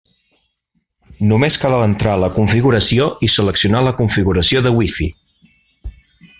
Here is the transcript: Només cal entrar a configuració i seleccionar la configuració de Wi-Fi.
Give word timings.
Només 1.31 1.57
cal 1.65 1.75
entrar 1.89 2.15
a 2.27 2.31
configuració 2.39 3.07
i 3.29 3.31
seleccionar 3.35 3.85
la 3.89 3.95
configuració 4.03 4.67
de 4.69 4.73
Wi-Fi. 4.81 5.11